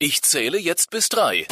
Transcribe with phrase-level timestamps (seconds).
[0.00, 1.48] Ich zähle jetzt bis drei.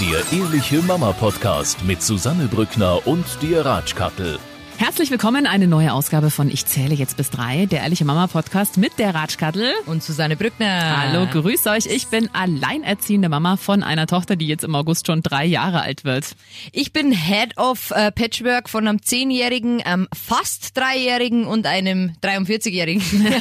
[0.00, 4.40] Der Ehrliche Mama Podcast mit Susanne Brückner und dir Ratschkattel.
[4.80, 8.78] Herzlich willkommen, eine neue Ausgabe von Ich zähle jetzt bis drei, der Ehrliche Mama Podcast
[8.78, 9.74] mit der Ratschkattel.
[9.84, 10.96] Und Susanne Brückner.
[10.96, 11.84] Hallo, grüß euch.
[11.84, 16.04] Ich bin alleinerziehende Mama von einer Tochter, die jetzt im August schon drei Jahre alt
[16.04, 16.34] wird.
[16.72, 23.02] Ich bin Head of äh, Patchwork von einem Zehnjährigen, einem fast Dreijährigen und einem 43-Jährigen.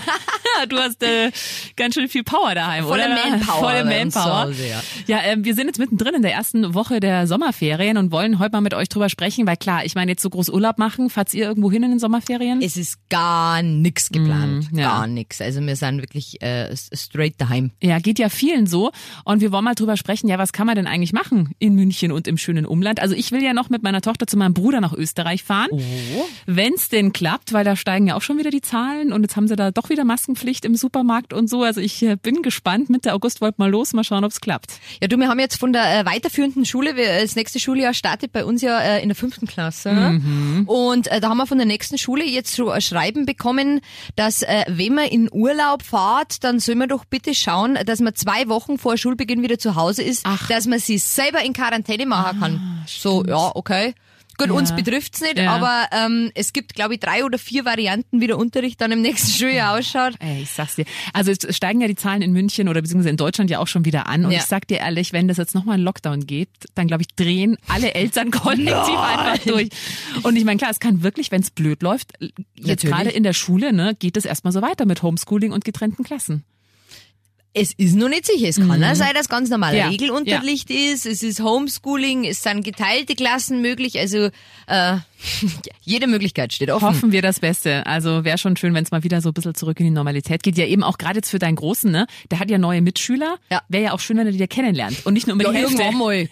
[0.68, 1.32] du hast äh,
[1.78, 3.16] ganz schön viel Power daheim, Volle oder?
[3.16, 4.44] Manpower Volle Manpower.
[4.48, 4.84] Hause, ja.
[5.08, 8.52] Ja, ähm, wir sind jetzt mittendrin in der ersten Woche der Sommerferien und wollen heute
[8.52, 11.34] mal mit euch drüber sprechen, weil klar, ich meine jetzt so groß Urlaub machen, fahrt
[11.34, 12.62] ihr irgendwo hin in den Sommerferien?
[12.62, 14.72] Es ist gar nix geplant.
[14.72, 14.88] Mm, ja.
[14.88, 15.42] Gar nix.
[15.42, 17.72] Also wir sind wirklich äh, straight daheim.
[17.82, 18.92] Ja, geht ja vielen so.
[19.26, 22.12] Und wir wollen mal drüber sprechen, ja, was kann man denn eigentlich machen in München
[22.12, 23.00] und im schönen Umland?
[23.00, 25.70] Also ich will ja noch mit meiner Tochter zu meinem Bruder nach Österreich fahren.
[25.72, 25.80] Oh.
[26.46, 29.48] Wenn's denn klappt, weil da steigen ja auch schon wieder die Zahlen und jetzt haben
[29.48, 31.64] sie da doch wieder Maskenpflicht im Supermarkt und so.
[31.64, 32.90] Also ich äh, bin gespannt.
[32.90, 34.80] Mitte August wollt mal los, mal schauen, ob's klappt.
[35.02, 37.94] Ja, du, wir haben jetzt von der äh, weiterführenden Schule, wir, äh, das nächste Schuljahr
[37.94, 39.92] startet bei uns ja äh, in der fünften Klasse.
[39.92, 40.64] Mhm.
[40.66, 43.82] Und äh, da haben wir von der nächsten Schule jetzt so ein Schreiben bekommen,
[44.16, 48.16] dass äh, wenn man in Urlaub fahrt, dann soll man doch bitte schauen, dass man
[48.16, 50.48] zwei Wochen vor Schulbeginn wieder zu Hause ist, Ach.
[50.48, 52.84] dass man sich selber in Quarantäne machen kann.
[52.88, 53.94] So, ja, okay.
[54.40, 54.54] Gut, Ja.
[54.54, 55.52] uns betrifft's nicht, Ja.
[55.52, 59.02] aber ähm, es gibt, glaube ich, drei oder vier Varianten, wie der Unterricht dann im
[59.02, 60.14] nächsten Schuljahr ausschaut.
[60.20, 60.86] Ey, ich sag's dir.
[61.14, 63.86] Also es steigen ja die Zahlen in München oder beziehungsweise in Deutschland ja auch schon
[63.86, 64.26] wieder an.
[64.26, 64.40] Und Ja.
[64.40, 67.58] ich sag dir ehrlich, wenn das jetzt nochmal einen Lockdown gibt, dann glaube ich, drehen
[67.68, 69.70] alle Eltern kollektiv einfach durch.
[70.24, 72.14] Und ich meine, klar, es kann wirklich, wenn's blöd läuft,
[72.56, 76.04] jetzt gerade in der Schule, ne, geht es erstmal so weiter mit Homeschooling und getrennten
[76.04, 76.44] Klassen.
[77.54, 78.48] Es ist noch nicht sicher.
[78.48, 79.78] Es kann ja sein, dass ganz normal Mhm.
[79.80, 79.88] Ja.
[79.90, 81.06] Regelunterricht ist.
[81.06, 83.98] Es ist Homeschooling, es sind geteilte Klassen möglich.
[84.00, 84.30] Also
[84.68, 84.98] äh,
[85.84, 86.88] jede Möglichkeit steht offen.
[86.88, 87.86] Hoffen wir das Beste.
[87.86, 90.44] Also wäre schon schön, wenn es mal wieder so ein bisschen zurück in die Normalität
[90.44, 90.58] geht.
[90.58, 92.08] Ja, eben auch gerade jetzt für deinen Großen, ne?
[92.32, 93.38] Der hat ja neue Mitschüler.
[93.52, 93.62] Ja.
[93.70, 95.06] Wäre ja auch schön, wenn er die ja kennenlernt.
[95.06, 96.28] Und nicht nur immer Ja, irgendwann mal.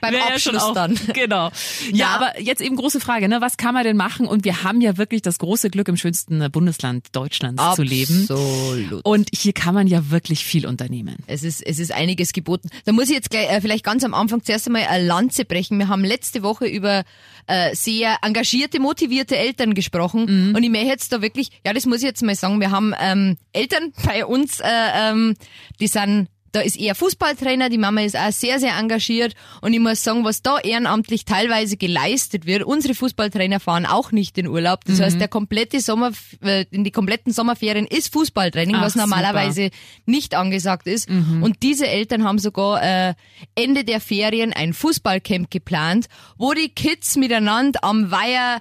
[0.00, 0.98] Beim Wär ja Abschluss auch, dann.
[1.14, 1.50] Genau.
[1.90, 2.06] Ja, Ja.
[2.08, 3.40] aber jetzt eben große Frage, ne?
[3.40, 4.26] Was kann man denn machen?
[4.26, 8.22] Und wir haben ja wirklich das große Glück, im schönsten Bundesland Deutschlands zu leben.
[8.22, 9.04] Absolut.
[9.04, 11.16] Und hier kann man ja wirklich viel unternehmen.
[11.26, 12.70] Es ist, es ist einiges geboten.
[12.84, 15.78] Da muss ich jetzt gleich, äh, vielleicht ganz am Anfang zuerst einmal eine Lanze brechen.
[15.78, 17.04] Wir haben letzte Woche über
[17.50, 20.54] äh, sehr engagierte, motivierte Eltern gesprochen.
[20.54, 22.94] Und ich möchte jetzt da wirklich, ja, das muss ich jetzt mal sagen, wir haben
[23.00, 25.34] ähm, Eltern bei uns, äh, ähm,
[25.80, 29.80] die sind da ist eher Fußballtrainer, die Mama ist auch sehr, sehr engagiert und ich
[29.80, 34.84] muss sagen, was da ehrenamtlich teilweise geleistet wird, unsere Fußballtrainer fahren auch nicht in Urlaub.
[34.84, 36.12] Das heißt, der komplette Sommer,
[36.42, 39.70] äh, in die kompletten Sommerferien ist Fußballtraining, Ach, was normalerweise
[40.06, 41.08] nicht angesagt ist.
[41.08, 43.14] Und diese Eltern haben sogar äh,
[43.54, 46.06] Ende der Ferien ein Fußballcamp geplant,
[46.36, 48.60] wo die Kids miteinander am Weiher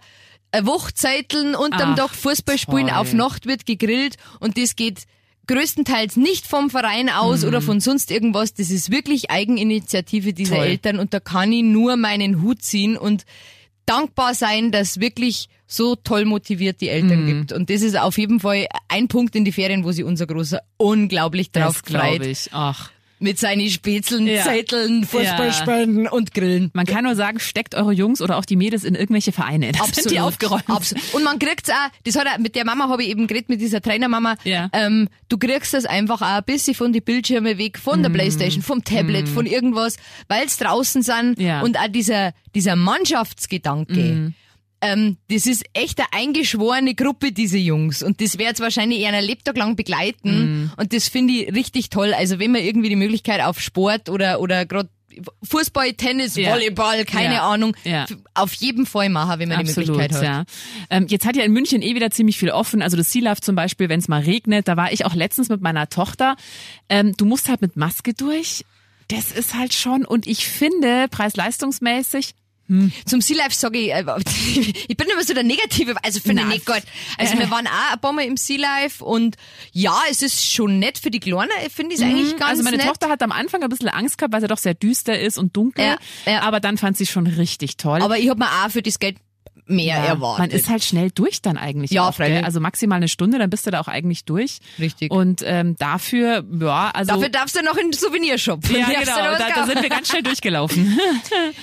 [0.52, 5.04] äh, Wochzeiteln unterm Ach, Dach Fußball spielen, auf Nacht wird gegrillt und das geht
[5.50, 8.54] größtenteils nicht vom Verein aus oder von sonst irgendwas.
[8.54, 10.66] Das ist wirklich Eigeninitiative dieser Toll.
[10.66, 13.26] Eltern und da kann ich nur meinen Hut ziehen und
[13.86, 17.52] dankbar sein, dass wirklich so toll motiviert die Eltern gibt.
[17.52, 20.62] Und das ist auf jeden Fall ein Punkt in die Ferien, wo sich unser Großer
[20.78, 22.26] unglaublich drauf das freut.
[22.26, 22.50] ich.
[22.52, 22.92] Ach.
[23.22, 24.44] Mit seinen Spätzeln, Ja.
[24.44, 26.72] Zetteln, Fußballspenden und Grillen.
[26.74, 29.72] Man kann nur sagen, steckt eure Jungs oder auch die Mädels in irgendwelche Vereine.
[29.78, 30.70] Das sind die aufgeräumt.
[30.70, 31.04] Absolut.
[31.14, 33.60] Und man kriegt's auch, das hat er, mit der Mama habe ich eben geredet, mit
[33.62, 34.70] dieser Trainermama, Ja.
[34.74, 38.62] ähm, du kriegst das einfach auch ein bisschen von die Bildschirme weg, von der Playstation,
[38.64, 39.98] vom Tablet, von irgendwas,
[40.28, 41.62] weil's draußen sind Ja.
[41.62, 43.94] und auch dieser, dieser Mannschaftsgedanke.
[43.94, 44.34] Mhm.
[44.82, 48.02] Ähm, das ist echt eine eingeschworene Gruppe, diese Jungs.
[48.02, 50.64] Und das wird jetzt wahrscheinlich eher einen Lebtag lang begleiten.
[50.64, 50.72] Mhm.
[50.78, 52.14] Und das finde ich richtig toll.
[52.14, 54.90] Also wenn man irgendwie die Möglichkeit auf Sport oder, oder gerade
[55.44, 56.52] Fußball, Tennis, Ja.
[56.52, 57.50] Volleyball, keine Ja.
[57.50, 58.06] Ahnung, Ja.
[58.36, 60.24] auf jeden Fall machen, wenn man die Möglichkeit hat.
[60.24, 60.44] ja.
[60.90, 62.82] Ähm, jetzt hat ja in München eh wieder ziemlich viel offen.
[62.82, 64.68] Also das Sea Life zum Beispiel, wenn es mal regnet.
[64.70, 66.38] Da war ich auch letztens mit meiner Tochter.
[66.88, 68.64] Ähm, du musst halt mit Maske durch.
[69.10, 70.06] Das ist halt schon.
[70.06, 72.32] Und ich finde, preis-leistungsmäßig,
[73.06, 74.04] Zum Sea Life sage ich, äh,
[74.88, 76.84] ich bin immer so der Negative, also finde ich nicht gut.
[77.18, 79.38] Also wir waren auch ein paar Mal im Sea Life und
[79.72, 82.78] ja, es ist schon nett für die Kleinen, finde ich es eigentlich ganz also meine
[82.78, 82.86] nett.
[82.86, 85.38] Tochter hat am Anfang ein bisschen Angst gehabt, weil es ja doch sehr düster ist
[85.38, 85.84] und dunkel.
[85.84, 86.42] Ja, ja.
[86.42, 88.02] Aber dann fand sie schon richtig toll.
[88.02, 89.18] Aber ich habe mir auch für das Geld
[89.70, 90.40] mehr Ja, erwartet.
[90.40, 91.92] Man ist halt schnell durch dann eigentlich.
[91.92, 92.44] Ja, freilich.
[92.44, 94.60] Also maximal eine Stunde, dann bist du da auch eigentlich durch.
[94.80, 95.12] Richtig.
[95.12, 97.14] Und ähm, dafür, ja, also.
[97.14, 98.68] Dafür darfst du noch in den Souvenirshop.
[98.70, 101.00] ja, genau, da, da sind wir ganz schnell durchgelaufen.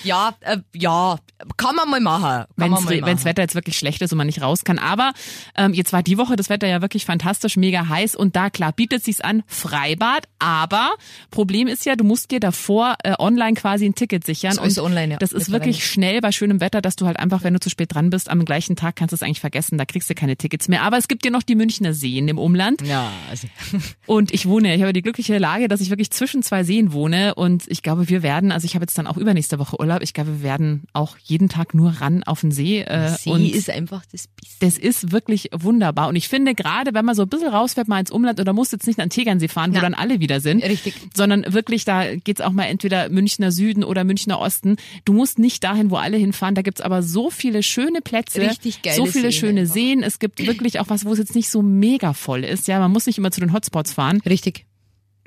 [0.05, 1.19] Ja, äh, ja,
[1.57, 2.45] kann man mal machen.
[2.57, 3.25] Wenn das.
[3.25, 4.79] Wetter jetzt wirklich schlecht ist und man nicht raus kann.
[4.79, 5.13] Aber
[5.57, 8.15] ähm, jetzt war die Woche das Wetter ja wirklich fantastisch, mega heiß.
[8.15, 10.29] Und da, klar, bietet sich's an, Freibad.
[10.39, 10.95] Aber
[11.31, 14.57] Problem ist ja, du musst dir davor äh, online quasi ein Ticket sichern.
[14.57, 17.43] Das ist online, ja, Das ist wirklich schnell bei schönem Wetter, dass du halt einfach,
[17.43, 19.85] wenn du zu spät dran bist, am gleichen Tag kannst du es eigentlich vergessen, da
[19.85, 20.83] kriegst du keine Tickets mehr.
[20.83, 22.83] Aber es gibt ja noch die Münchner Seen im Umland.
[22.83, 23.49] Ja, also.
[24.07, 27.35] Und ich wohne, ich habe die glückliche Lage, dass ich wirklich zwischen zwei Seen wohne
[27.35, 30.15] und ich glaube, wir werden, also ich habe jetzt dann auch übernächste Woche Urlaub, ich
[30.15, 32.81] glaube, wir werden auch jeden Tag nur ran auf den See.
[32.81, 34.57] Äh, See und ist einfach das Beste.
[34.61, 36.09] das ist wirklich wunderbar.
[36.09, 38.71] Und ich finde, gerade wenn man so ein bisschen rausfährt, mal ins Umland oder muss
[38.71, 39.83] jetzt nicht an Tegernsee fahren, wo Na.
[39.83, 40.63] dann alle wieder sind.
[40.63, 40.95] Richtig.
[41.15, 44.77] Sondern wirklich, da geht's auch mal entweder Münchner Süden oder Münchner Osten.
[45.05, 46.55] Du musst nicht dahin, wo alle hinfahren.
[46.55, 48.41] Da gibt's aber so viele schöne Plätze.
[48.41, 49.75] Richtig geile So viele Seen schöne einfach.
[49.75, 50.03] Seen.
[50.03, 52.69] Es gibt wirklich auch was, wo es jetzt nicht so mega voll ist.
[52.69, 54.21] Ja, man muss nicht immer zu den Hotspots fahren.
[54.27, 54.67] Richtig.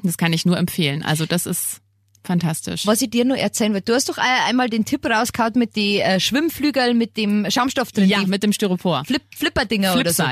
[0.03, 1.03] Das kann ich nur empfehlen.
[1.03, 1.81] Also das ist
[2.23, 2.85] fantastisch.
[2.85, 5.99] Was ich dir nur erzählen will, du hast doch einmal den Tipp rausgehauen mit die
[5.99, 9.03] äh, Schwimmflügel mit dem Schaumstoff drin, Ja, mit dem Styropor.
[9.05, 10.23] Flip Flipperdinger oder so.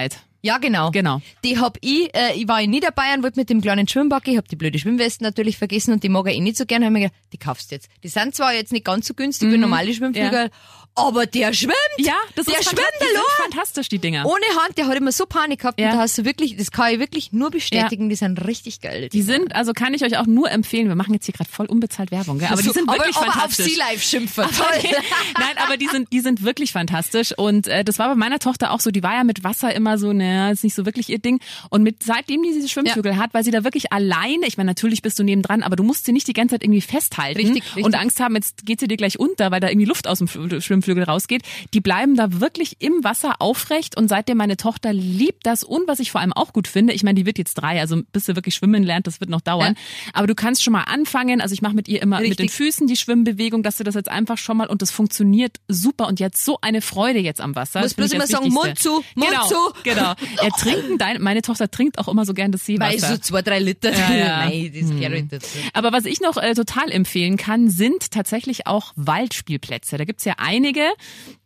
[0.41, 0.91] Ja, genau.
[0.91, 1.21] Genau.
[1.43, 4.47] Die hab ich, äh, ich war in Niederbayern, wollte mit dem kleinen Schwimmbacke, ich hab
[4.47, 6.99] die blöde Schwimmwesten natürlich vergessen und die mag ich eh nicht so gern, hab mir
[7.01, 7.89] gedacht, die kaufst du jetzt.
[8.03, 10.49] Die sind zwar jetzt nicht ganz so günstig wie normale Schwimmflügel,
[10.95, 11.73] aber der schwimmt!
[11.97, 12.05] Mhm.
[12.05, 14.25] Ja, das der ist schwimmt die sind fantastisch, die Dinger.
[14.25, 15.89] Ohne Hand, der hat immer so Panik gehabt Ja.
[15.89, 19.09] und da hast du wirklich, das kann ich wirklich nur bestätigen, die sind richtig geil.
[19.09, 20.87] Die sind, also kann ich euch auch nur empfehlen.
[20.87, 22.47] Wir machen jetzt hier gerade voll unbezahlt Werbung, gell?
[22.51, 23.75] aber die sind wirklich aber, aber auf fantastisch.
[23.75, 24.45] Sea Life schimpfen.
[24.45, 24.67] Toll.
[24.83, 24.87] die-
[25.39, 27.33] Nein, aber die sind, die sind wirklich fantastisch.
[27.37, 28.89] Und äh, das war bei meiner Tochter auch so.
[28.91, 31.39] Die war ja mit Wasser immer so, naja, ist nicht so wirklich ihr Ding.
[31.69, 35.01] Und mit seitdem die diese Schwimmflügel hat, weil sie da wirklich alleine, ich meine, natürlich
[35.01, 37.83] bist du nebendran, aber du musst sie nicht die ganze Zeit irgendwie festhalten Richtig, richtig.
[37.85, 40.27] und Angst haben, jetzt geht sie dir gleich unter, weil da irgendwie Luft aus dem
[40.27, 41.43] Fl- Schwimmflügel rausgeht.
[41.73, 45.99] Die bleiben da wirklich im Wasser aufrecht und seitdem meine Tochter liebt das und was
[45.99, 48.35] ich vor allem auch gut finde, ich meine, die wird jetzt drei, also bis sie
[48.35, 49.75] wirklich schwimmen lernt, das wird noch dauern.
[50.13, 52.51] Aber du kannst schon mal anfangen, also ich mache mit ihr immer mit den Richtig.
[52.51, 56.19] Füßen die Schwimmbewegung, dass du das jetzt einfach schon mal und das funktioniert super und
[56.19, 57.79] jetzt so eine Freude jetzt am Wasser.
[57.81, 58.53] Muss Das finde bloß immer sagen.
[58.53, 59.55] Mund zu, Mund genau, zu.
[59.83, 60.13] Genau.
[60.41, 63.01] Ja, trinken, dein, meine Tochter trinkt auch immer so gern das Seewasser.
[63.09, 63.91] Weil so zwei, drei Liter.
[63.91, 64.45] Ja, ja.
[64.49, 65.57] Nein, das gehört nicht dazu.
[65.73, 69.97] Aber was ich noch äh, total empfehlen kann, sind tatsächlich auch Waldspielplätze.
[69.97, 70.81] Da gibt's ja einige.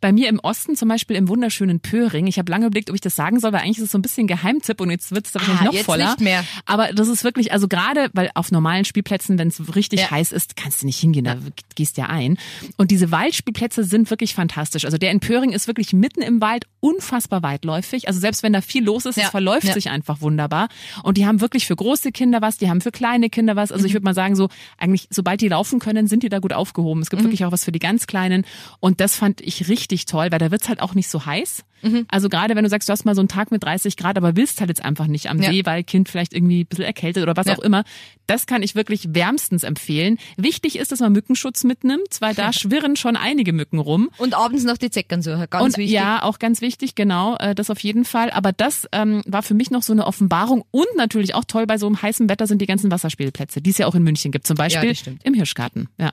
[0.00, 2.26] Bei mir im Osten, zum Beispiel im wunderschönen Pöring.
[2.26, 4.02] Ich habe lange überlegt, ob ich das sagen soll, weil eigentlich ist es so ein
[4.02, 6.06] bisschen Geheimtipp und jetzt wird's da wahrscheinlich Ah, noch jetzt voller.
[6.10, 6.44] nicht mehr.
[6.66, 10.10] Aber das ist wirklich, also gerade, weil auf normalen Spielplätzen, wenn es richtig Ja.
[10.10, 11.36] heiß ist, kannst du nicht hingehen, da
[11.74, 12.38] gehst ja ein.
[12.76, 14.84] Und diese Waldspielplätze sind wirklich fantastisch.
[14.84, 18.08] Also der in Pöring ist wirklich mitten im Wald, unfassbar weitläufig.
[18.08, 19.24] Also selbst wenn da viel los ist, Ja.
[19.24, 19.74] es verläuft Ja.
[19.74, 20.68] sich einfach wunderbar.
[21.02, 23.70] Und die haben wirklich für große Kinder was, die haben für kleine Kinder was.
[23.70, 23.74] Mhm.
[23.74, 24.48] Also ich würde mal sagen, so
[24.78, 27.02] eigentlich, sobald die laufen können, sind die da gut aufgehoben.
[27.02, 27.10] Es Mhm.
[27.10, 28.44] gibt wirklich auch was für die ganz Kleinen.
[28.80, 31.64] Und das fand ich richtig toll, weil da wird's halt auch nicht so heiß.
[31.82, 32.06] Mhm.
[32.08, 34.36] Also gerade wenn du sagst, du hast mal so einen Tag mit 30 Grad, aber
[34.36, 35.50] willst halt jetzt einfach nicht am Ja.
[35.50, 37.54] See, weil Kind vielleicht irgendwie ein bisschen erkältet oder was Ja.
[37.56, 37.84] auch immer.
[38.26, 40.18] Das kann ich wirklich wärmstens empfehlen.
[40.36, 44.10] Wichtig ist, dass man Mückenschutz mitnimmt, weil da schwirren schon einige Mücken rum.
[44.18, 45.94] Und abends noch die Zeckern suchen, ganz Und wichtig.
[45.94, 48.30] ja, auch ganz wichtig, genau, äh, das auf jeden Fall.
[48.30, 51.78] Aber das ähm, war für mich noch so eine Offenbarung und natürlich auch toll bei
[51.78, 54.46] so einem heißen Wetter sind die ganzen Wasserspielplätze, die es ja auch in München gibt,
[54.46, 55.22] zum Beispiel das stimmt.
[55.24, 55.88] im Hirschgarten.
[55.98, 56.10] Ja.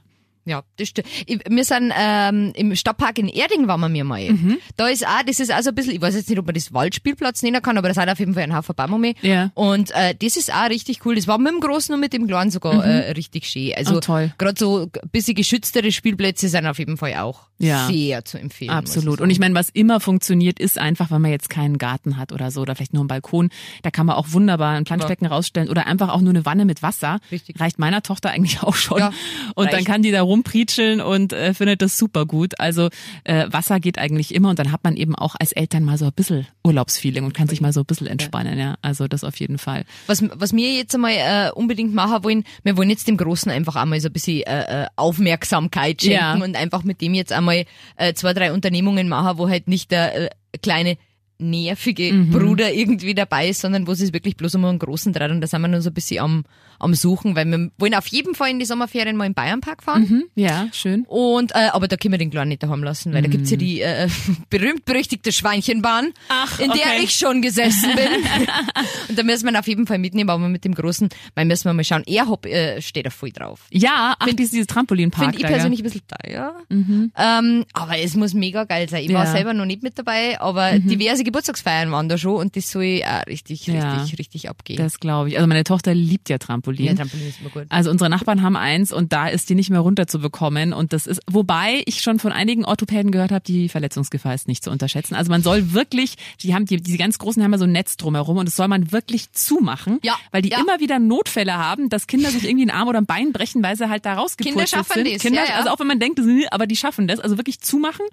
[0.49, 1.07] Ja, das stimmt.
[1.47, 4.29] Wir sind ähm, im Stadtpark in Erding waren wir mir mal.
[4.31, 4.57] Mhm.
[4.77, 6.55] Da ist auch, das ist auch so ein bisschen, ich weiß jetzt nicht, ob man
[6.55, 9.13] das Waldspielplatz nennen kann, aber da sind auf jeden Fall ein Haufen Bäume.
[9.21, 9.51] Ja.
[9.53, 11.15] Und äh, das ist auch richtig cool.
[11.15, 13.73] Das war mit dem Großen und mit dem Kleinen sogar äh, richtig schön.
[13.75, 14.33] Also Oh, toll.
[14.37, 17.87] gerade so ein bisschen geschütztere Spielplätze sind auf jeden Fall auch Ja.
[17.87, 18.71] sehr zu empfehlen.
[18.71, 19.15] Absolut.
[19.19, 22.31] ich Und ich meine, was immer funktioniert, ist einfach, wenn man jetzt keinen Garten hat
[22.31, 23.49] oder so oder vielleicht nur einen Balkon,
[23.83, 26.81] da kann man auch wunderbar ein Planschbecken rausstellen oder einfach auch nur eine Wanne mit
[26.81, 27.19] Wasser.
[27.31, 27.59] Richtig.
[27.59, 28.99] Reicht meiner Tochter eigentlich auch schon.
[28.99, 29.11] Ja,
[29.55, 29.87] und dann reicht.
[29.87, 32.59] kann die da rumprietscheln und äh, findet das super gut.
[32.59, 32.89] Also
[33.23, 36.05] äh, Wasser geht eigentlich immer und dann hat man eben auch als Eltern mal so
[36.05, 38.57] ein bisschen Urlaubsfeeling und kann sich mal so ein bisschen entspannen.
[38.57, 39.85] Ja, also das auf jeden Fall.
[40.07, 43.75] Was, was wir jetzt einmal äh, unbedingt machen wollen, wir wollen jetzt dem Großen einfach
[43.75, 46.33] einmal so ein bisschen äh, äh, Aufmerksamkeit schenken Ja.
[46.35, 47.65] und einfach mit dem jetzt einmal
[47.97, 50.29] äh, zwei, drei Unternehmungen machen, wo halt nicht der äh,
[50.61, 50.97] kleine
[51.39, 52.31] nervige Mhm.
[52.31, 55.47] Bruder irgendwie dabei ist, sondern wo es wirklich bloß um einen großen dreht und da
[55.47, 56.43] sind wir nur so ein bisschen am,
[56.79, 60.07] am Suchen, weil wir wollen auf jeden Fall in die Sommerferien mal im Bayernpark fahren.
[60.09, 61.05] Hm, ja, schön.
[61.07, 63.57] Und äh, aber da können wir den Kleinen nicht daheim lassen, weil da gibt's ja
[63.57, 64.07] die äh,
[64.49, 66.13] berühmt-berüchtigte Schweinchenbahn, Mhm.
[66.29, 67.01] Ach, in der okay.
[67.03, 68.07] ich schon gesessen bin.
[69.09, 71.65] und da müssen wir ihn auf jeden Fall mitnehmen, aber mit dem Großen, weil müssen
[71.65, 72.03] wir mal schauen.
[72.05, 73.61] Er hab, äh, steht da voll drauf.
[73.71, 75.23] Ja, ach, dieses, dieses Trampolinpark.
[75.31, 76.55] Finde ich persönlich ein bisschen teuer.
[76.69, 79.03] Ähm, aber es muss mega geil sein.
[79.03, 79.29] Ich war Ja.
[79.29, 79.33] Mhm.
[79.35, 83.25] selber noch nicht mit dabei, aber diverse Geburtstagsfeiern waren da schon und das soll auch
[83.27, 83.93] richtig, Ja.
[83.97, 84.77] richtig, richtig abgehen.
[84.77, 85.35] Das glaube ich.
[85.37, 86.85] Also meine Tochter liebt ja Trampolin.
[86.87, 87.65] ja, Trampolin ist immer gut.
[87.69, 91.21] Also unsere Nachbarn haben eins und da ist die nicht mehr runterzubekommen und das ist,
[91.29, 95.15] wobei ich schon von einigen Orthopäden gehört habe, die Verletzungsgefahr ist nicht zu unterschätzen.
[95.15, 97.97] Also man soll wirklich, die haben die, diese ganz großen haben ja so ein Netz
[97.97, 100.59] drumherum und das soll man wirklich zumachen, Ja, weil die ja.
[100.59, 103.75] immer wieder Notfälle haben, dass Kinder sich irgendwie einen Arm oder ein Bein brechen, weil
[103.75, 105.13] sie halt da rausgepurzelt Kinder schaffen sind.
[105.15, 107.59] das, Kinder, ja, also auch wenn man denkt, sind- aber die schaffen das, also wirklich
[107.59, 108.05] zumachen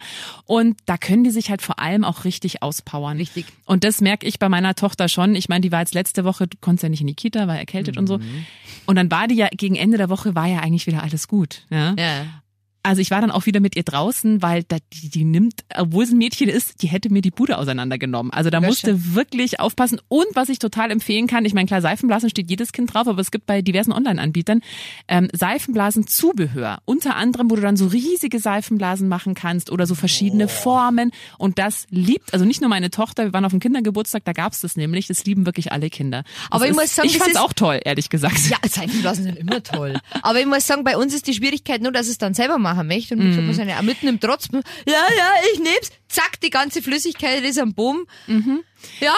[0.44, 3.05] und da können die sich halt vor allem auch richtig auspowern.
[3.12, 3.46] Richtig.
[3.64, 5.34] Und das merke ich bei meiner Tochter schon.
[5.34, 7.58] Ich meine, die war jetzt letzte Woche, du konntest ja nicht in die Kita, war
[7.58, 8.18] erkältet und so.
[8.86, 11.62] Und dann war die ja gegen Ende der Woche war ja eigentlich wieder alles gut.
[11.70, 11.94] Ja?
[11.98, 12.26] Ja.
[12.86, 16.04] Also ich war dann auch wieder mit ihr draußen, weil da, die, die nimmt, obwohl
[16.04, 18.32] es ein Mädchen ist, die hätte mir die Bude auseinandergenommen.
[18.32, 20.00] Also da musste wirklich aufpassen.
[20.06, 23.20] Und was ich total empfehlen kann, ich meine, klar, Seifenblasen steht jedes Kind drauf, aber
[23.20, 24.60] es gibt bei diversen Online-Anbietern
[25.08, 26.78] ähm, Seifenblasen-Zubehör.
[26.84, 31.10] Unter anderem, wo du dann so riesige Seifenblasen machen kannst oder so verschiedene Formen.
[31.38, 34.60] Und das liebt, also nicht nur meine Tochter, wir waren auf dem Kindergeburtstag, da gab's
[34.60, 36.22] das nämlich, das lieben wirklich alle Kinder.
[36.22, 38.38] Das Aber ich ist, muss sagen, ich fand's auch toll, ehrlich gesagt.
[38.48, 39.98] Ja, Seifenblasen sind immer toll.
[40.22, 42.75] Aber ich muss sagen, bei uns ist die Schwierigkeit nur, dass es dann selber machen
[42.84, 43.14] möchte.
[43.14, 43.50] Und man Mhm.
[43.50, 44.48] ist ja auch mitten im Trotz.
[44.52, 45.90] Ja, ja, ich nehm's.
[46.08, 48.06] Zack, die ganze Flüssigkeit ist am Bumm.
[49.00, 49.12] Ja,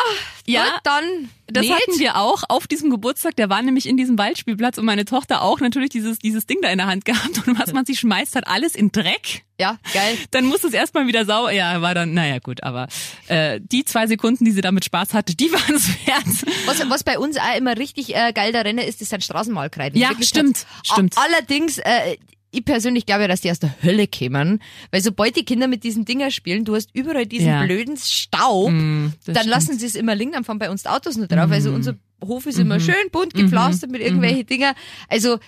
[0.46, 1.04] Ja, gut, dann
[1.46, 1.74] Das nicht.
[1.74, 3.36] hatten wir auch auf diesem Geburtstag.
[3.36, 6.70] Der war nämlich in diesem Waldspielplatz und meine Tochter auch natürlich dieses, dieses Ding da
[6.70, 7.46] in der Hand gehabt.
[7.46, 9.42] Und was man sich schmeißt, hat alles in Dreck.
[9.60, 10.16] Ja, geil.
[10.30, 11.52] Dann muss es erstmal wieder sauber.
[11.52, 12.88] Ja, war dann, naja, gut, aber
[13.26, 16.24] äh, die zwei Sekunden, die sie damit Spaß hatte, die waren es wert.
[16.64, 20.00] Was, was bei uns auch immer richtig äh, geil da Rennen ist, das sind Straßenmalkreiden.
[20.00, 21.14] Ja, stimmt, stimmt.
[21.18, 22.16] Allerdings, äh,
[22.50, 25.84] ich persönlich glaube ja, dass die aus der Hölle kämen, weil sobald die Kinder mit
[25.84, 27.64] diesen Dinger spielen, du hast überall diesen Ja.
[27.64, 29.44] blöden Staub, Mm, dann stimmt.
[29.44, 29.50] Mhm.
[29.50, 31.50] lassen sie es immer liegen, dann fahren bei uns die Autos nur drauf.
[31.50, 34.74] Also unser Hof ist immer schön bunt gepflastert mit irgendwelchen Dinger.
[35.08, 35.38] Also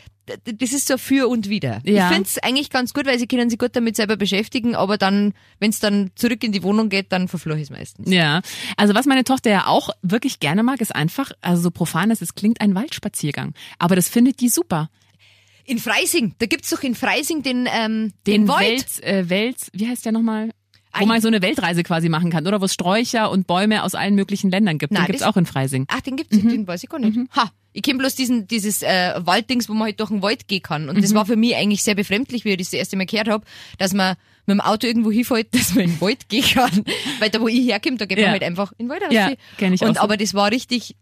[0.45, 1.81] das ist so für und wieder.
[1.85, 2.09] Ja.
[2.09, 5.33] Ich find's eigentlich ganz gut, weil sie können sich gut damit selber beschäftigen, aber dann,
[5.59, 8.09] wenn's dann zurück in die Wohnung geht, dann verfluche ich es meistens.
[8.13, 8.41] Ja,
[8.77, 12.23] also was meine Tochter ja auch wirklich gerne mag, ist einfach, also so profan es
[12.23, 13.55] ist, klingt ein Waldspaziergang.
[13.81, 14.89] Aber das findet die super.
[15.71, 18.67] In Freising, da gibt's doch in Freising den, ähm, Den den Wald.
[18.67, 20.51] Welt, äh, Welt, wie heißt der nochmal?
[20.99, 23.95] Wo man so eine Weltreise quasi machen kann, oder wo es Sträucher und Bäume aus
[23.95, 24.93] allen möglichen Ländern gibt.
[24.93, 25.87] Nein, Den gibt's auch in Freising.
[25.89, 27.17] Ach, den gibt's, den weiß ich gar nicht.
[27.37, 30.63] Ha, ich kenn bloß diesen, dieses äh, Walddings, wo man halt durch den Wald gehen
[30.63, 30.89] kann.
[30.89, 33.29] Und das war für mich eigentlich sehr befremdlich, wie ich das, das erste Mal gehört
[33.29, 33.45] hab,
[33.79, 34.17] dass man
[34.47, 36.85] mit dem Auto irgendwo hinfällt, dass man in den Wald gehen kann.
[37.21, 38.25] Weil da, wo ich herkomme, da geht Ja.
[38.25, 39.13] man halt einfach in den Wald raus.
[39.13, 40.01] Ja, kenn ich auch Und so.
[40.01, 40.97] aber das war richtig,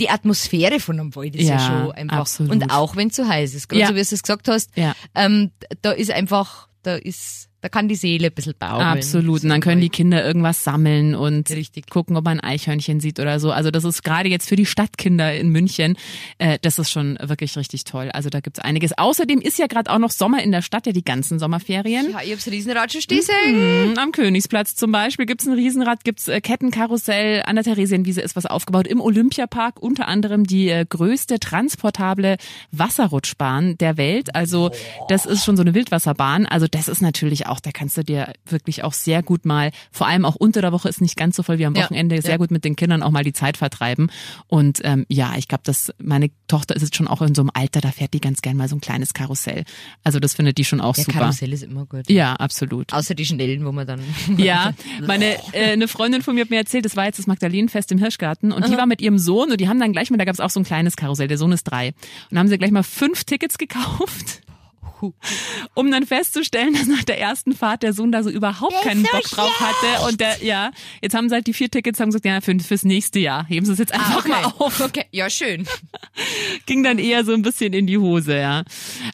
[0.00, 2.16] die Atmosphäre von einem Wald ist ja, Ja, schon einfach.
[2.16, 2.50] absolut.
[2.52, 3.68] Und auch wenn es zu heiß ist.
[3.68, 3.86] Gerade Ja.
[3.86, 4.96] so wie du es gesagt hast, Ja.
[5.14, 8.86] ähm, da ist einfach, da ist, da kann die Seele ein bisschen baumeln.
[8.86, 9.42] Absolut.
[9.42, 11.88] Und dann können die Kinder irgendwas sammeln und Richtig.
[11.90, 13.50] gucken, ob man ein Eichhörnchen sieht oder so.
[13.50, 15.96] Also das ist gerade jetzt für die Stadtkinder in München,
[16.38, 18.10] äh, das ist schon wirklich richtig toll.
[18.12, 18.96] Also da gibt's einiges.
[18.96, 22.10] Außerdem ist ja gerade auch noch Sommer in der Stadt, ja die ganzen Sommerferien.
[22.12, 23.22] Ja, ich hab's Riesenrad schon stehen.
[23.52, 28.36] Mhm, Am Königsplatz zum Beispiel gibt's ein Riesenrad, gibt's äh, Kettenkarussell, an der Theresienwiese ist
[28.36, 28.86] was aufgebaut.
[28.86, 32.36] Im Olympiapark unter anderem die äh, größte transportable
[32.70, 34.34] Wasserrutschbahn der Welt.
[34.34, 34.70] Also
[35.08, 36.46] das ist schon so eine Wildwasserbahn.
[36.46, 40.06] Also das ist natürlich auch, da kannst du dir wirklich auch sehr gut mal, vor
[40.06, 42.32] allem auch unter der Woche ist nicht ganz so voll wie am Ja, Wochenende, sehr
[42.32, 42.36] ja.
[42.36, 44.10] gut mit den Kindern auch mal die Zeit vertreiben.
[44.46, 47.50] Und ähm, ja, ich glaube, dass meine Tochter ist jetzt schon auch in so einem
[47.54, 49.64] Alter, da fährt die ganz gern mal so ein kleines Karussell.
[50.04, 51.18] Also das findet die schon auch Ja, super.
[51.20, 52.08] Karussell ist immer gut.
[52.08, 52.92] Ja, absolut.
[52.92, 54.00] Außer die Schnellen, wo man dann.
[54.36, 54.72] Ja,
[55.06, 57.98] meine äh, eine Freundin von mir hat mir erzählt, das war jetzt das Magdalenenfest im
[57.98, 60.34] Hirschgarten und die war mit ihrem Sohn und die haben dann gleich mal, da gab
[60.34, 61.88] es auch so ein kleines Karussell, der Sohn ist drei.
[61.88, 61.94] Und
[62.30, 64.42] dann haben sie gleich mal fünf Tickets gekauft.
[65.74, 69.10] Um dann festzustellen, dass nach der ersten Fahrt der Sohn da so überhaupt keinen so
[69.12, 70.06] Bock drauf hatte.
[70.08, 70.70] Und der, ja,
[71.02, 73.46] jetzt haben sie halt die vier Tickets, haben gesagt, ja, für, fürs nächste Jahr.
[73.46, 74.28] Heben sie es jetzt einfach okay.
[74.30, 74.80] mal auf.
[74.80, 75.66] Okay, ja, schön.
[76.66, 78.64] Ging dann eher so ein bisschen in die Hose, ja.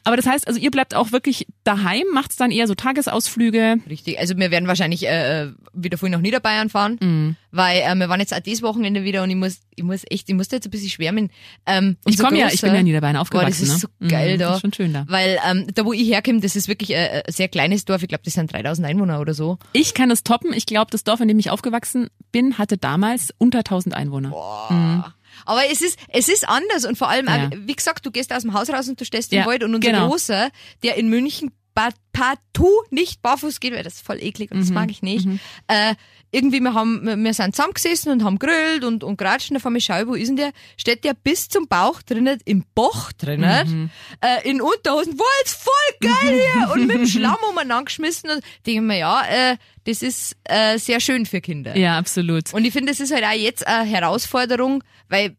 [0.03, 3.77] Aber das heißt, also ihr bleibt auch wirklich daheim, macht's dann eher so Tagesausflüge.
[3.89, 4.19] Richtig.
[4.19, 7.35] Also wir werden wahrscheinlich äh, wieder vorhin nach Niederbayern fahren, Mhm.
[7.51, 10.29] weil äh, wir waren jetzt auch dieses Wochenende wieder und ich muss, ich muss echt,
[10.29, 11.29] ich musste jetzt ein bisschen schwärmen.
[11.65, 13.63] Ähm, Ich komme ja, ich bin ja in Niederbayern Boah, das aufgewachsen.
[13.63, 14.07] ist so ne?
[14.07, 14.47] geil Mhm, da.
[14.47, 15.05] Das ist schon schön da.
[15.07, 18.01] Weil ähm, da, wo ich herkomme, das ist wirklich äh, ein sehr kleines Dorf.
[18.03, 19.57] Ich glaube, das sind 3000 Einwohner oder so.
[19.73, 20.53] Ich kann es toppen.
[20.53, 25.13] Ich glaube, das Dorf, in dem ich aufgewachsen bin, hatte damals unter 1000 Einwohner.
[25.45, 27.47] Aber es ist, es ist anders und vor allem, Ja.
[27.47, 29.63] auch, wie gesagt, du gehst aus dem Haus raus und du stehst im Ja, Wald
[29.63, 30.07] und unser genau.
[30.09, 30.49] Großer,
[30.83, 34.75] der in München partout nicht barfuß geht, weil das ist voll eklig und das Mhm,
[34.75, 35.27] mag ich nicht.
[35.67, 35.95] Äh,
[36.31, 40.07] irgendwie, wir haben, wir sind zusammengesessen und haben grillt und, und geratscht und auf schau,
[40.07, 40.51] wo ist denn der?
[40.77, 43.89] Steht der bis zum Bauch drinnen, im Bauch drinnen, Mhm.
[44.21, 45.71] äh, in Unterhosen, war jetzt voll
[46.09, 50.35] geil hier und mit dem Schlamm umeinander geschmissen und denke mir, ja, äh, das ist
[50.45, 51.75] äh, sehr schön für Kinder.
[51.77, 52.53] Ja, absolut.
[52.53, 55.35] Und ich finde, das ist halt auch jetzt eine Herausforderung, weil,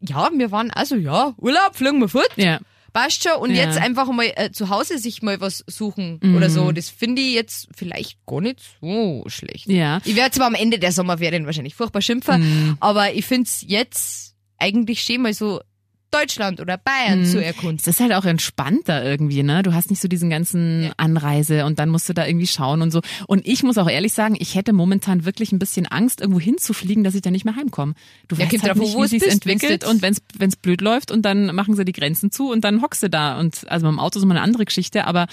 [0.00, 2.58] ja, wir waren also, ja, Urlaub, fliegen wir fort, Ja.
[2.96, 3.32] Passt schon.
[3.40, 3.64] Und Ja.
[3.64, 7.34] jetzt einfach mal äh, zu Hause sich mal was suchen oder so, das finde ich
[7.34, 9.66] jetzt vielleicht gar nicht so schlecht.
[9.68, 10.00] Ja.
[10.04, 14.34] Ich werde zwar am Ende der Sommerferien wahrscheinlich furchtbar schimpfen, aber ich finde es jetzt
[14.58, 15.60] eigentlich schön, mal so
[16.20, 17.78] Deutschland oder Bayern zu erkunden.
[17.80, 19.62] Es ist halt auch entspannter irgendwie, ne?
[19.62, 22.90] Du hast nicht so diesen ganzen Anreise und dann musst du da irgendwie schauen und
[22.90, 23.00] so.
[23.26, 27.04] Und ich muss auch ehrlich sagen, ich hätte momentan wirklich ein bisschen Angst, irgendwo hinzufliegen,
[27.04, 27.94] dass ich dann nicht mehr heimkomme.
[28.28, 30.80] Du Ja, weißt kommt halt nicht, wo wie es sich's entwickelt und wenn's wenn's blöd
[30.80, 33.86] läuft und dann machen sie die Grenzen zu und dann hockst du da und also
[33.86, 35.26] dem Auto ist immer eine andere Geschichte, aber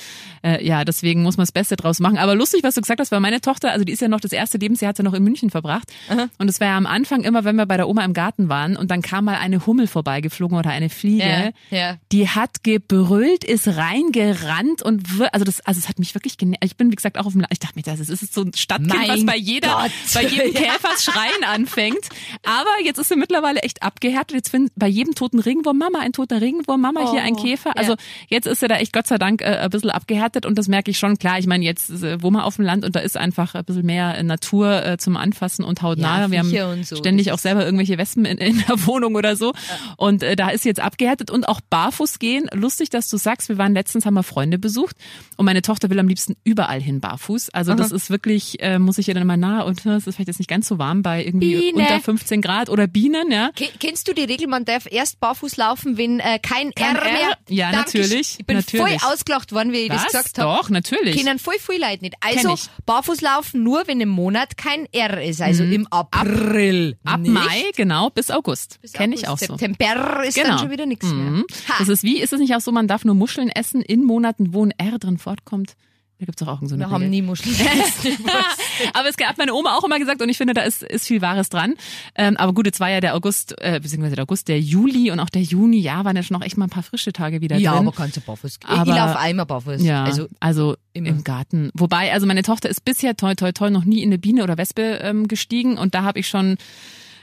[0.43, 2.17] äh, ja, deswegen muss man das Beste draus machen.
[2.17, 4.31] Aber lustig, was du gesagt hast, weil meine Tochter, also die ist ja noch das
[4.31, 5.91] erste Lebensjahr hat sie noch in München verbracht
[6.37, 8.75] und es war ja am Anfang immer, wenn wir bei der Oma im Garten waren
[8.75, 11.53] und dann kam mal eine Hummel vorbeigeflogen oder eine Fliege.
[11.69, 11.97] Ja, ja.
[12.11, 16.63] Die hat gebrüllt, ist reingerannt und also das, also es hat mich wirklich genervt.
[16.63, 18.33] Ich bin wie gesagt auch auf dem, La- ich dachte mir, das ist, das ist
[18.33, 19.91] so ein Stadtkind, Mein was bei jeder, Gott.
[20.13, 20.73] bei jedem Ja.
[20.73, 22.09] Käfers Schreien anfängt.
[22.43, 24.35] Aber jetzt ist sie mittlerweile echt abgehärtet.
[24.35, 27.69] Jetzt finden bei jedem toten Regenwurm Mama ein toter Regenwurm, Mama hier ein Oh, Käfer.
[27.69, 27.75] ja.
[27.75, 27.95] Also
[28.29, 30.91] jetzt ist sie da echt Gott sei Dank äh, ein bisschen abgehärtet und das merke
[30.91, 31.17] ich schon.
[31.17, 33.63] Klar, ich meine jetzt äh, wohnen wir auf dem Land und da ist einfach ein
[33.65, 36.21] bisschen mehr äh, Natur äh, zum Anfassen und hautnah.
[36.21, 36.95] Ja, wir haben so.
[36.95, 39.53] ständig auch selber irgendwelche Wespen in, in der Wohnung oder so.
[39.97, 42.49] Und äh, da ist sie jetzt abgehärtet und auch barfuß gehen.
[42.53, 44.95] Lustig, dass du sagst, wir waren letztens, haben wir Freunde besucht
[45.37, 47.49] und meine Tochter will am liebsten überall hin barfuß.
[47.51, 50.15] Also das ist wirklich, äh, muss ich ihr dann immer nah und äh, es ist
[50.15, 51.81] vielleicht jetzt nicht ganz so warm bei irgendwie Biene.
[51.83, 53.51] unter 15 Grad oder Bienen, ja.
[53.55, 57.05] Ke- Kennst du die Regel, man darf erst barfuß laufen, wenn äh, kein, Kein R
[57.05, 57.11] R?
[57.13, 57.37] mehr?
[57.49, 58.99] Ja, Danke, natürlich, Ich bin natürlich.
[59.01, 60.05] voll ausgelacht worden, wie ich das Was?
[60.11, 60.57] gesagt habe.
[60.57, 61.15] Doch, natürlich.
[61.17, 62.15] Kennen voll viel Leute nicht.
[62.21, 62.69] Also ich.
[62.85, 66.97] barfuß laufen nur, wenn im Monat kein R ist, also im April.
[67.03, 67.09] Mhm.
[67.09, 67.31] Ab nicht?
[67.33, 68.79] Mai, genau, bis August.
[68.81, 69.57] Bis Kenne ich auch so.
[69.57, 70.55] September ist Genau.
[70.55, 71.31] dann schon wieder nichts mehr.
[71.31, 71.45] Mhm.
[71.69, 71.73] Ha.
[71.79, 74.53] Das ist wie, ist es nicht auch so, man darf nur Muscheln essen in Monaten,
[74.53, 75.75] wo ein R drin fortkommt?
[76.19, 77.09] Da gibt's doch auch so eine Wir haben Regel.
[77.09, 77.53] nie Muscheln.
[78.93, 81.21] aber es hat meine Oma auch immer gesagt und ich finde, da ist, ist viel
[81.21, 81.73] Wahres dran.
[82.15, 85.19] Ähm, aber gut, jetzt war ja der August, äh, beziehungsweise der August, der Juli und
[85.19, 87.57] auch der Juni, ja, waren ja schon noch echt mal ein paar frische Tage wieder
[87.57, 87.87] ja, drin.
[87.87, 88.69] aber kannst du barfuß gehen.
[88.71, 89.83] Ich laufe einmal barfuß.
[89.83, 91.09] Ja, Also also, immer.
[91.09, 91.71] im Garten.
[91.73, 94.57] Wobei, also meine Tochter ist bisher toi toi toi noch nie in eine Biene oder
[94.57, 96.57] Wespe ähm, gestiegen und da habe ich schon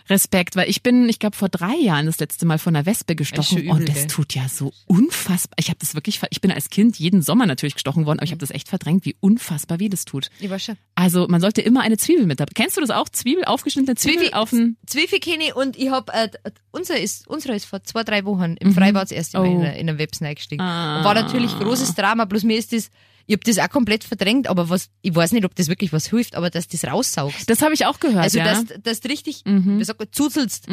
[0.09, 3.14] Respekt, weil ich bin, ich glaube, vor drei Jahren das letzte Mal von einer Wespe
[3.16, 5.54] gestochen und das tut ja so unfassbar.
[5.59, 8.30] Ich habe das wirklich, ich bin als Kind jeden Sommer natürlich gestochen worden, aber ich
[8.33, 10.30] habe das echt verdrängt, wie unfassbar weh das tut.
[10.40, 10.76] ich weiß schon.
[10.95, 12.52] Also man sollte immer eine Zwiebel mit dabei.
[12.54, 13.09] Kennst du das auch?
[13.09, 16.28] Zwiebel, aufgeschnittene Zwiebel, Zwiebel- auf ein Zwiebel kenne ich und ich hab, äh,
[16.71, 19.61] unser ist, unserer ist vor zwei, drei Wochen im Freibad das erste Mal Oh.
[19.61, 20.61] in, einem Webs eingestiegen.
[20.62, 20.99] Ah.
[20.99, 22.90] Und war natürlich großes Drama, bloß mir ist das,
[23.26, 26.06] ich hab das auch komplett verdrängt, aber was, ich weiß nicht, ob das wirklich was
[26.08, 27.48] hilft, aber dass das raussaugst.
[27.48, 28.44] Das habe ich auch gehört, Also, ja.
[28.44, 30.66] dass, dass du richtig, wie sagt man, zuzelst,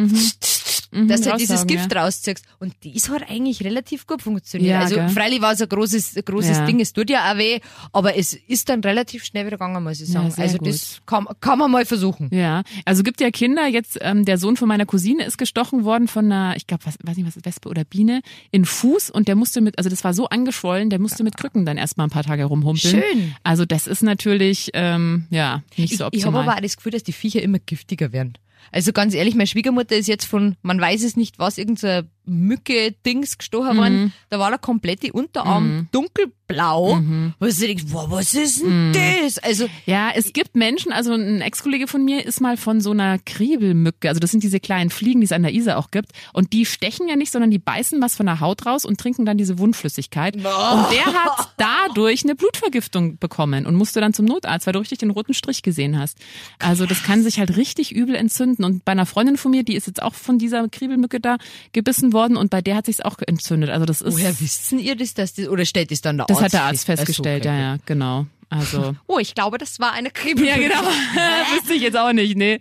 [0.92, 2.04] dass du dieses raussaugen, Gift ja.
[2.04, 2.44] rausziehst.
[2.60, 4.72] Und das hat eigentlich relativ gut funktioniert.
[4.72, 5.10] Ja, also, gell.
[5.10, 6.66] freilich war es ein großes, ein großes Ja.
[6.66, 7.60] Ding, es tut ja auch weh,
[7.92, 10.34] aber es ist dann relativ schnell wieder gegangen, muss ich sagen.
[10.38, 10.68] also, gut.
[10.68, 12.30] das kann, kann man mal versuchen.
[12.32, 16.08] Ja, also gibt ja Kinder, jetzt ähm, der Sohn von meiner Cousine ist gestochen worden
[16.08, 19.28] von einer, ich glaube, was, weiß nicht, was ist Wespe oder Biene, in Fuß und
[19.28, 22.12] der musste mit, also das war so angeschwollen, der musste mit Krücken dann erstmal ein
[22.12, 23.02] paar Tage rumhumpeln.
[23.02, 23.36] Schön.
[23.44, 26.44] Also das ist natürlich, ähm, ja, nicht Ich, so ich habe optimal.
[26.44, 28.34] aber auch das Gefühl, dass die Viecher immer giftiger werden.
[28.72, 33.38] Also ganz ehrlich, meine Schwiegermutter ist jetzt von, man weiß es nicht was, irgendein Mücke-Dings
[33.38, 33.78] gestochen Mhm.
[33.78, 34.14] worden.
[34.30, 36.96] Da war der komplette Unterarm dunkelblau.
[36.96, 37.34] Mhm.
[37.40, 39.38] Wo du denkst, wow, was ist denn das?
[39.40, 43.18] Also, Ja, es gibt Menschen, also ein Ex-Kollege von mir ist mal von so einer
[43.20, 46.54] Kriebelmücke, also das sind diese kleinen Fliegen, die es an der Isar auch gibt, und
[46.54, 49.38] die stechen ja nicht, sondern die beißen was von der Haut raus und trinken dann
[49.38, 50.36] diese Wundflüssigkeit.
[50.36, 55.00] Und der hat dadurch eine Blutvergiftung bekommen und musste dann zum Notarzt, weil du richtig
[55.00, 56.18] den roten Strich gesehen hast.
[56.60, 58.64] Also das kann sich halt richtig übel entzünden.
[58.66, 61.38] Und bei einer Freundin von mir, die ist jetzt auch von dieser Kriebelmücke da
[61.74, 63.70] gebissen worden und bei der hat sich's auch entzündet.
[63.70, 66.38] Also das ist, woher wissen ihr das, dass das, oder stellt das dann der das
[66.38, 67.00] Arzt hat der Arzt fest?
[67.06, 67.64] festgestellt, so, ja, okay.
[67.64, 68.26] ja, genau.
[68.50, 70.46] Also Oh, ich glaube, das war eine Kriebel.
[70.48, 70.82] ja, genau.
[71.56, 72.60] Wüsste ich jetzt auch nicht, nee.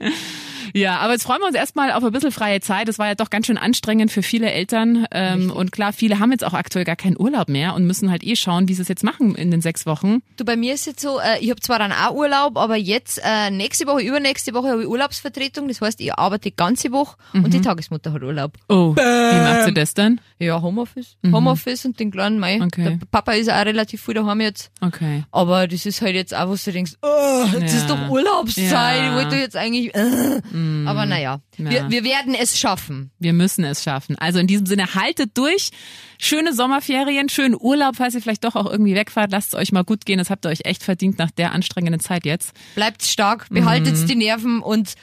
[0.77, 2.89] Ja, aber jetzt freuen wir uns erstmal auf ein bisschen freie Zeit.
[2.89, 5.07] Es war ja doch ganz schön anstrengend für viele Eltern.
[5.11, 8.23] Ähm, und klar, viele haben jetzt auch aktuell gar keinen Urlaub mehr und müssen halt
[8.25, 10.19] eh schauen, wie sie es jetzt machen in den sechs Wochen.
[10.37, 13.21] Du, bei mir ist jetzt so, äh, ich habe zwar dann auch Urlaub, aber jetzt
[13.25, 15.67] äh, nächste Woche, übernächste Woche habe ich Urlaubsvertretung.
[15.69, 18.53] Das heißt, ich arbeite die ganze Woche und die Tagesmutter hat Urlaub.
[18.69, 20.21] Oh, wie macht sie das dann?
[20.39, 21.17] Ja, Homeoffice.
[21.25, 22.61] Homeoffice und den kleinen Mai.
[22.63, 22.99] Okay.
[23.01, 24.71] Der Papa ist auch relativ viel daheim jetzt.
[24.83, 25.25] Okay.
[25.33, 27.81] Aber das ist halt jetzt auch, wo du denkst, oh, jetzt Ja.
[27.81, 28.67] ist doch Urlaubszeit.
[28.71, 29.09] Ja.
[29.09, 30.41] Ich wollte jetzt eigentlich, äh.
[30.87, 31.71] Aber naja, Ja.
[31.71, 33.11] wir, wir werden es schaffen.
[33.19, 34.17] Wir müssen es schaffen.
[34.19, 35.71] Also in diesem Sinne, haltet durch.
[36.19, 39.31] Schöne Sommerferien, schönen Urlaub, falls ihr vielleicht doch auch irgendwie wegfahrt.
[39.33, 40.19] Lasst es euch mal gut gehen.
[40.19, 42.53] Das habt ihr euch echt verdient nach der anstrengenden Zeit jetzt.
[42.75, 44.07] Bleibt stark, behaltet Mhm.
[44.07, 44.95] die Nerven und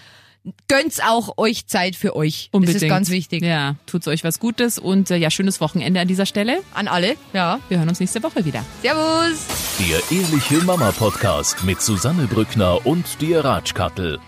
[0.68, 2.50] gönnt's auch euch Zeit für euch.
[2.52, 2.76] Unbedingt.
[2.78, 3.44] Das ist ganz wichtig.
[3.44, 6.60] Ja, tut's euch was Gutes und äh, ja, schönes Wochenende an dieser Stelle.
[6.74, 7.60] An alle, ja.
[7.70, 8.66] Wir hören uns nächste Woche wieder.
[8.82, 9.46] Servus.
[9.80, 14.20] Der Ehrliche Mama Podcast mit Susanne Brückner und dir Ratschkattel.